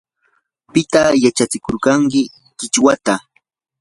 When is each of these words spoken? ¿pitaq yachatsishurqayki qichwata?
¿pitaq 0.73 1.07
yachatsishurqayki 1.23 2.21
qichwata? 2.59 3.13